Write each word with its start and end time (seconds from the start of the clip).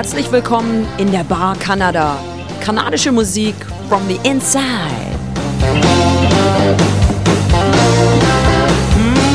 Herzlich 0.00 0.32
willkommen 0.32 0.86
in 0.96 1.12
der 1.12 1.24
Bar 1.24 1.56
Kanada. 1.58 2.16
Kanadische 2.62 3.12
Musik 3.12 3.54
from 3.86 4.00
the 4.08 4.18
inside. 4.26 4.64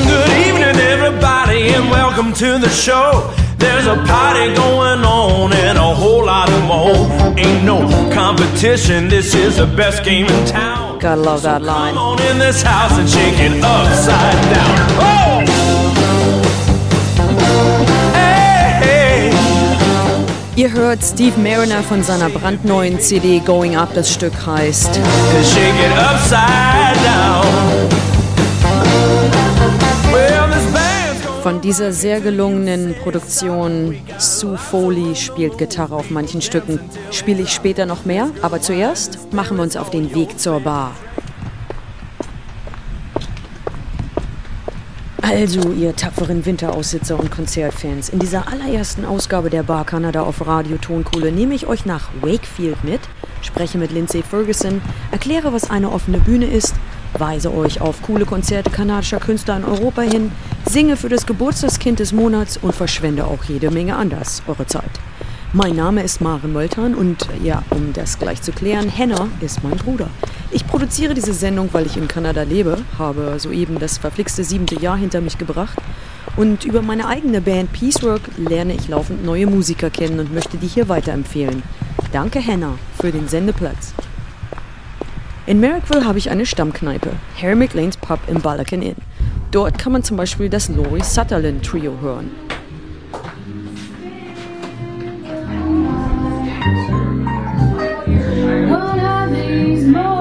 Good 0.08 0.32
evening, 0.48 0.76
everybody, 0.82 1.76
and 1.76 1.92
welcome 1.92 2.34
to 2.34 2.58
the 2.58 2.70
show. 2.70 3.32
There's 3.60 3.86
a 3.86 3.96
party 4.08 4.56
going 4.56 5.06
on 5.06 5.54
and 5.54 5.78
a 5.78 5.94
whole 5.94 6.26
lot 6.26 6.50
more. 6.64 6.96
Ain't 7.38 7.64
no 7.64 7.88
competition, 8.12 9.08
this 9.08 9.36
is 9.36 9.58
the 9.58 9.68
best 9.68 10.04
game 10.04 10.26
in 10.26 10.48
town. 10.48 10.98
Gotta 10.98 11.22
love 11.22 11.44
that 11.44 11.62
line. 11.62 11.94
Come 11.94 12.18
on 12.18 12.22
in 12.24 12.40
this 12.40 12.64
house 12.64 12.98
and 12.98 13.08
shake 13.08 13.38
it 13.38 13.64
upside 13.64 14.42
down. 14.52 14.78
Oh! 15.00 15.85
Ihr 20.58 20.72
hört 20.72 21.04
Steve 21.04 21.38
Mariner 21.38 21.84
von 21.84 22.02
seiner 22.02 22.30
brandneuen 22.30 22.98
CD 23.02 23.40
Going 23.40 23.76
Up. 23.76 23.94
Das 23.94 24.14
Stück 24.14 24.34
heißt 24.46 25.02
Von 31.44 31.60
dieser 31.60 31.92
sehr 31.92 32.22
gelungenen 32.22 32.96
Produktion 33.04 33.98
Sue 34.18 34.58
Foley 34.58 35.14
spielt 35.18 35.58
Gitarre 35.58 35.94
auf 35.94 36.10
manchen 36.10 36.42
Stücken. 36.42 36.80
Spiele 37.12 37.42
ich 37.42 37.50
später 37.52 37.86
noch 37.86 38.06
mehr, 38.06 38.30
aber 38.42 38.62
zuerst 38.62 39.34
machen 39.34 39.58
wir 39.58 39.64
uns 39.64 39.76
auf 39.76 39.90
den 39.90 40.16
Weg 40.16 40.40
zur 40.40 40.62
Bar. 40.62 40.96
Also, 45.28 45.72
ihr 45.72 45.96
tapferen 45.96 46.46
Winteraussitzer 46.46 47.20
und 47.20 47.32
Konzertfans, 47.32 48.10
in 48.10 48.20
dieser 48.20 48.48
allerersten 48.48 49.06
Ausgabe 49.06 49.50
der 49.50 49.64
Bar 49.64 49.84
Kanada 49.84 50.22
auf 50.22 50.46
Radio 50.46 50.78
Tonkohle 50.78 51.32
nehme 51.32 51.56
ich 51.56 51.66
euch 51.66 51.84
nach 51.84 52.10
Wakefield 52.22 52.84
mit, 52.84 53.00
spreche 53.42 53.80
mit 53.80 53.92
Lindsay 53.92 54.22
Ferguson, 54.22 54.84
erkläre, 55.12 55.52
was 55.52 55.72
eine 55.72 55.92
offene 55.92 56.20
Bühne 56.20 56.46
ist, 56.46 56.76
weise 57.18 57.52
euch 57.52 57.82
auf 57.82 58.04
coole 58.04 58.26
Konzerte 58.26 58.70
kanadischer 58.70 59.20
Künstler 59.20 59.58
in 59.58 59.64
Europa 59.66 60.04
hin, 60.04 60.32
singe 60.70 60.96
für 60.96 61.10
das 61.10 61.26
Geburtstagskind 61.26 61.98
des 61.98 62.14
Monats 62.14 62.58
und 62.58 62.76
verschwende 62.76 63.26
auch 63.26 63.46
jede 63.46 63.72
Menge 63.72 63.96
anders 63.96 64.44
eure 64.46 64.68
Zeit. 64.68 64.92
Mein 65.54 65.76
Name 65.76 66.04
ist 66.04 66.22
Maren 66.22 66.54
Moltan 66.54 66.94
und 66.94 67.28
ja, 67.44 67.64
um 67.72 67.94
das 67.94 68.20
gleich 68.20 68.44
zu 68.44 68.52
klären, 68.52 68.90
Henna 68.90 69.28
ist 69.42 69.64
mein 69.64 69.78
Bruder. 69.78 70.08
Ich 70.56 70.66
produziere 70.66 71.14
diese 71.14 71.34
Sendung, 71.34 71.68
weil 71.74 71.86
ich 71.86 71.98
in 71.98 72.08
Kanada 72.08 72.44
lebe, 72.44 72.78
habe 72.98 73.36
soeben 73.40 73.78
das 73.78 73.98
verflixte 73.98 74.46
siebente 74.46 74.80
Jahr 74.80 74.96
hinter 74.96 75.20
mich 75.20 75.38
gebracht 75.38 75.78
und 76.38 76.64
über 76.64 76.82
meine 76.82 77.08
eigene 77.08 77.42
Band 77.42 77.74
Peacework 77.74 78.22
lerne 78.38 78.74
ich 78.74 78.88
laufend 78.88 79.26
neue 79.26 79.48
Musiker 79.48 79.90
kennen 79.90 80.18
und 80.18 80.34
möchte 80.34 80.56
die 80.56 80.68
hier 80.68 80.88
weiterempfehlen. 80.88 81.62
Danke 82.14 82.40
Henna 82.40 82.78
für 83.02 83.12
den 83.12 83.28
Sendeplatz. 83.28 83.94
In 85.46 85.60
Merrickville 85.60 86.06
habe 86.06 86.20
ich 86.20 86.30
eine 86.30 86.46
Stammkneipe, 86.46 87.10
Harry 87.42 87.56
McLean's 87.56 87.98
Pub 87.98 88.22
im 88.28 88.40
Balakan 88.40 88.82
Inn. 88.82 88.96
Dort 89.52 89.78
kann 89.78 89.92
man 89.92 90.04
zum 90.04 90.16
Beispiel 90.16 90.48
das 90.48 90.70
Laurie 90.70 91.04
Sutherland 91.04 91.66
Trio 91.66 92.00
hören. 92.00 92.32
One 98.68 99.04
of 99.04 99.34
these 99.34 100.15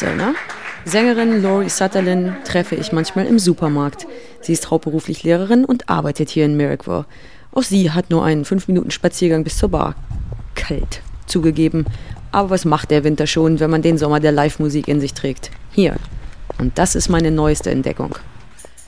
Klasse, 0.00 0.16
ne? 0.16 0.34
Sängerin 0.86 1.42
Laurie 1.42 1.68
Sutherland 1.68 2.44
treffe 2.46 2.74
ich 2.74 2.90
manchmal 2.90 3.26
im 3.26 3.38
Supermarkt. 3.38 4.06
Sie 4.40 4.52
ist 4.52 4.70
hauptberuflich 4.70 5.22
Lehrerin 5.24 5.66
und 5.66 5.90
arbeitet 5.90 6.30
hier 6.30 6.46
in 6.46 6.56
Merrickville. 6.56 7.04
Auch 7.52 7.62
sie 7.62 7.90
hat 7.90 8.08
nur 8.08 8.24
einen 8.24 8.46
5 8.46 8.68
Minuten 8.68 8.90
Spaziergang 8.90 9.44
bis 9.44 9.58
zur 9.58 9.68
Bar. 9.68 9.94
Kalt, 10.54 11.02
zugegeben. 11.26 11.84
Aber 12.32 12.50
was 12.50 12.64
macht 12.64 12.90
der 12.90 13.04
Winter 13.04 13.26
schon, 13.26 13.60
wenn 13.60 13.70
man 13.70 13.82
den 13.82 13.98
Sommer 13.98 14.20
der 14.20 14.32
Live-Musik 14.32 14.88
in 14.88 15.00
sich 15.00 15.12
trägt? 15.12 15.50
Hier. 15.70 15.96
Und 16.58 16.78
das 16.78 16.94
ist 16.94 17.10
meine 17.10 17.30
neueste 17.30 17.70
Entdeckung. 17.70 18.14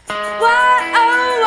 Why, 0.08 0.14
oh, 0.40 1.42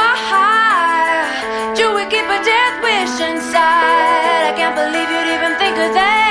why 6.04 6.25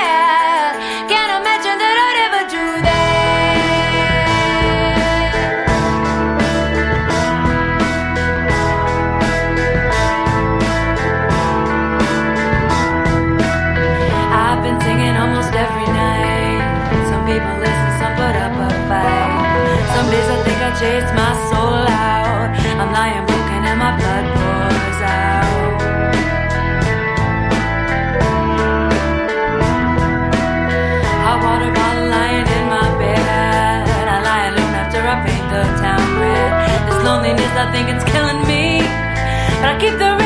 and 23.69 23.79
my 23.79 23.91
blood 23.99 24.25
pours 24.35 24.99
out. 25.01 25.81
Hot 31.25 31.39
water 31.45 31.71
bottle 31.77 32.07
lying 32.09 32.47
in 32.57 32.65
my 32.75 32.87
bed. 32.99 33.83
I 34.15 34.17
lie 34.27 34.45
alone 34.51 34.73
after 34.81 35.01
I 35.13 35.15
paint 35.25 35.45
the 35.53 35.63
town 35.83 36.05
red. 36.21 36.51
This 36.87 36.99
loneliness, 37.07 37.53
I 37.63 37.65
think 37.73 37.85
it's 37.93 38.05
killing 38.13 38.41
me. 38.51 38.65
But 39.59 39.67
I 39.73 39.77
keep 39.81 39.95
the 39.97 40.24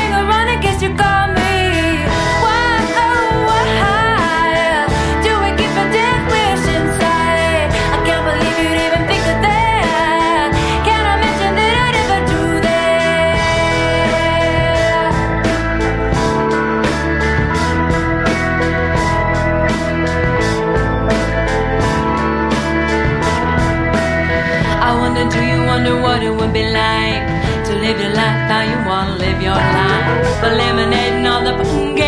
live 27.90 28.00
your 28.00 28.14
life 28.14 28.48
how 28.48 28.60
you 28.60 28.78
want 28.86 29.08
to 29.08 29.26
live 29.26 29.42
your 29.42 29.54
life? 29.54 30.44
Eliminating 30.44 31.26
all 31.26 31.42
the 31.42 31.64
fun 31.64 31.99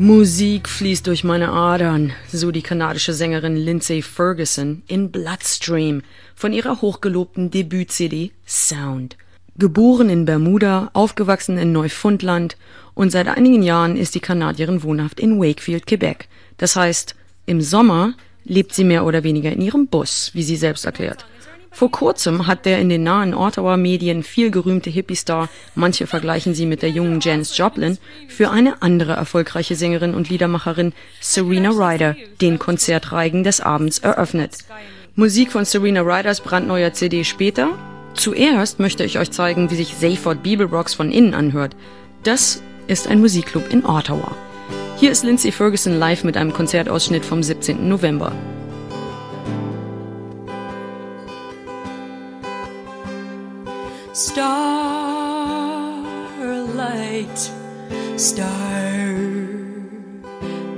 Musik 0.00 0.66
fließt 0.66 1.06
durch 1.06 1.24
meine 1.24 1.50
Adern, 1.52 2.14
so 2.32 2.52
die 2.52 2.62
kanadische 2.62 3.12
Sängerin 3.12 3.54
Lindsay 3.54 4.00
Ferguson 4.00 4.82
in 4.86 5.10
Bloodstream 5.10 6.00
von 6.34 6.54
ihrer 6.54 6.80
hochgelobten 6.80 7.50
Debüt-CD 7.50 8.30
Sound. 8.46 9.18
Geboren 9.58 10.08
in 10.08 10.24
Bermuda, 10.24 10.88
aufgewachsen 10.94 11.58
in 11.58 11.72
Neufundland 11.72 12.56
und 12.94 13.12
seit 13.12 13.28
einigen 13.28 13.62
Jahren 13.62 13.98
ist 13.98 14.14
die 14.14 14.20
Kanadierin 14.20 14.82
wohnhaft 14.82 15.20
in 15.20 15.38
Wakefield, 15.38 15.86
Quebec. 15.86 16.28
Das 16.56 16.76
heißt, 16.76 17.14
im 17.44 17.60
Sommer 17.60 18.14
lebt 18.44 18.72
sie 18.72 18.84
mehr 18.84 19.04
oder 19.04 19.22
weniger 19.22 19.52
in 19.52 19.60
ihrem 19.60 19.86
Bus, 19.86 20.30
wie 20.32 20.42
sie 20.42 20.56
selbst 20.56 20.86
erklärt. 20.86 21.26
Vor 21.72 21.90
kurzem 21.90 22.46
hat 22.46 22.66
der 22.66 22.80
in 22.80 22.88
den 22.88 23.04
nahen 23.04 23.32
Ottawa-Medien 23.32 24.22
viel 24.22 24.50
gerühmte 24.50 24.90
Hippie-Star, 24.90 25.48
manche 25.74 26.06
vergleichen 26.06 26.54
sie 26.54 26.66
mit 26.66 26.82
der 26.82 26.90
jungen 26.90 27.20
Janis 27.20 27.56
Joplin, 27.56 27.98
für 28.28 28.50
eine 28.50 28.82
andere 28.82 29.12
erfolgreiche 29.12 29.76
Sängerin 29.76 30.14
und 30.14 30.28
Liedermacherin, 30.28 30.92
Serena 31.20 31.70
Ryder, 31.70 32.16
den 32.40 32.58
Konzertreigen 32.58 33.44
des 33.44 33.60
Abends 33.60 33.98
eröffnet. 34.00 34.58
Musik 35.14 35.52
von 35.52 35.64
Serena 35.64 36.00
Ryders 36.00 36.40
brandneuer 36.40 36.92
CD 36.92 37.24
später. 37.24 37.70
Zuerst 38.14 38.80
möchte 38.80 39.04
ich 39.04 39.18
euch 39.18 39.30
zeigen, 39.30 39.70
wie 39.70 39.76
sich 39.76 39.98
Zayford 39.98 40.42
Bibelrocks 40.42 40.94
von 40.94 41.10
innen 41.10 41.34
anhört. 41.34 41.76
Das 42.24 42.62
ist 42.88 43.06
ein 43.06 43.20
Musikclub 43.20 43.72
in 43.72 43.86
Ottawa. 43.86 44.34
Hier 44.98 45.10
ist 45.10 45.24
Lindsay 45.24 45.52
Ferguson 45.52 45.98
live 45.98 46.24
mit 46.24 46.36
einem 46.36 46.52
Konzertausschnitt 46.52 47.24
vom 47.24 47.42
17. 47.42 47.88
November. 47.88 48.32
Starlight, 54.12 54.42
star 58.16 58.90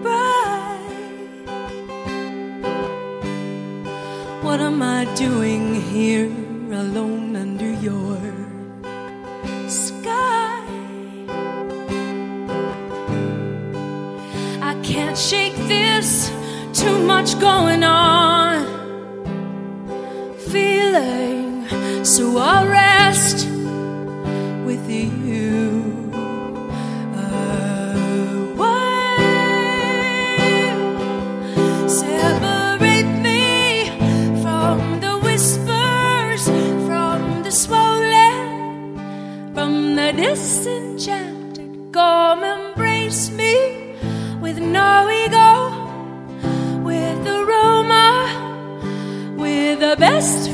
bright. 0.03 1.47
What 4.43 4.61
am 4.61 4.83
I 4.83 5.07
doing 5.15 5.81
here 5.81 6.27
alone 6.73 7.35
under 7.37 7.73
your 7.73 8.21
sky? 9.67 10.63
I 14.61 14.75
can't 14.83 15.17
shake 15.17 15.57
this, 15.57 16.31
too 16.75 16.99
much 17.07 17.41
going 17.41 17.83
on. 17.83 18.67
Feeling 20.51 21.42
so 22.13 22.37
I'll 22.37 22.69
rest 22.69 23.47
with 24.67 24.87
you. 24.91 26.13
Away. 28.55 28.77
Separate 31.89 33.13
me 33.29 33.87
from 34.43 35.01
the 35.01 35.19
whispers, 35.25 36.45
from 36.87 37.43
the 37.45 37.51
swollen, 37.51 38.99
from 39.55 39.97
the 39.97 40.13
disenchanted. 40.13 41.95
Come 41.95 42.45
embrace 42.45 43.31
me 43.31 43.97
with 44.39 44.59
no 44.59 45.09
ego, 45.09 45.51
with 46.85 47.27
aroma, 47.27 48.11
with 49.39 49.81
the 49.81 49.97
best 49.99 50.52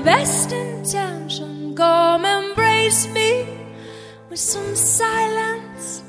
my 0.00 0.06
best 0.06 0.50
intention. 0.50 1.74
Come 1.74 2.24
embrace 2.24 3.06
me 3.08 3.46
with 4.30 4.38
some 4.38 4.74
silence, 4.74 6.02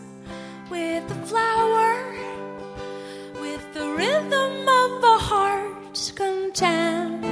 with 0.69 1.05
the 1.09 1.15
flower, 1.27 1.95
with 3.41 3.73
the 3.73 3.87
rhythm 3.97 4.67
of 4.81 5.03
a 5.03 5.17
heart's 5.29 6.11
content. 6.11 7.25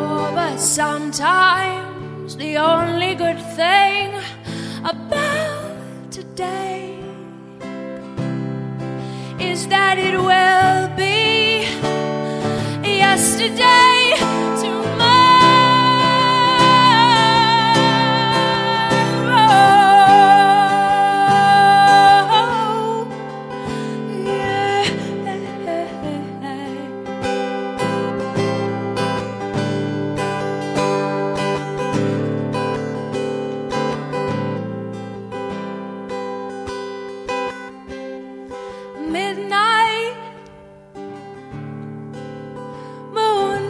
Oh, 0.00 0.32
but 0.34 0.56
sometimes 0.56 2.36
the 2.36 2.56
only 2.56 3.14
good 3.14 3.40
thing 3.56 4.14
about 4.84 6.10
today 6.10 6.97
that 9.66 9.98
it 9.98 10.16
will 10.16 10.88
be. 10.96 11.66
Yesterday 12.86 13.77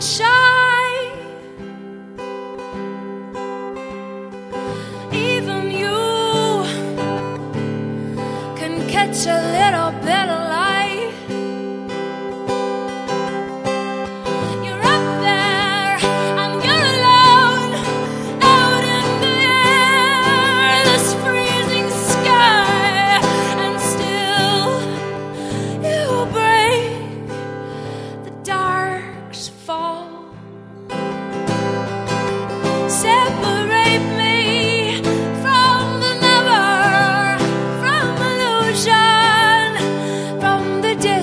Shine. 0.01 0.48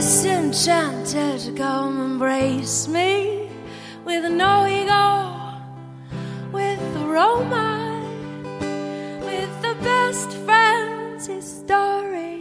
disenchanted, 0.06 1.58
come 1.58 2.00
embrace 2.00 2.88
me 2.88 3.50
with 4.06 4.32
no 4.32 4.68
ego, 4.68 5.32
with 6.52 6.80
aroma, 6.98 8.04
with 9.26 9.62
the 9.64 9.76
best 9.82 10.32
friends 10.46 11.28
story. 11.44 12.35